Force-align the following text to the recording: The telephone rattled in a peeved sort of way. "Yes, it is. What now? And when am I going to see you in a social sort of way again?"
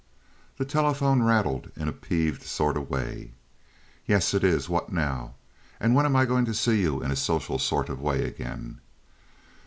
The 0.57 0.65
telephone 0.65 1.21
rattled 1.21 1.69
in 1.75 1.87
a 1.87 1.91
peeved 1.91 2.41
sort 2.41 2.75
of 2.75 2.89
way. 2.89 3.33
"Yes, 4.07 4.33
it 4.33 4.43
is. 4.43 4.67
What 4.67 4.91
now? 4.91 5.35
And 5.79 5.93
when 5.93 6.07
am 6.07 6.15
I 6.15 6.25
going 6.25 6.45
to 6.45 6.55
see 6.55 6.81
you 6.81 7.03
in 7.03 7.11
a 7.11 7.15
social 7.15 7.59
sort 7.59 7.87
of 7.87 8.01
way 8.01 8.25
again?" 8.25 8.79